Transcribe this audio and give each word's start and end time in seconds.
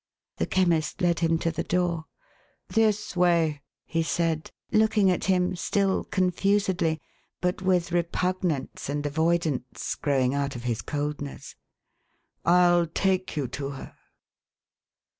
The 0.37 0.47
Chemist 0.47 0.99
led 0.99 1.19
him 1.19 1.37
to 1.37 1.51
the 1.51 1.61
door. 1.63 2.05
"This 2.69 3.15
way," 3.15 3.61
he 3.85 4.01
said, 4.01 4.49
looking 4.71 5.11
at 5.11 5.25
him 5.25 5.55
still 5.55 6.05
confusedly, 6.05 6.99
but 7.39 7.61
with 7.61 7.91
repugnance 7.91 8.89
and 8.89 9.05
avoidance, 9.05 9.93
growing 9.93 10.33
out 10.33 10.55
of 10.55 10.63
his 10.63 10.81
coldness. 10.81 11.55
'* 11.99 12.43
Fll 12.47 12.91
take 12.91 13.37
you 13.37 13.47
to 13.49 13.69
her. 13.69 13.93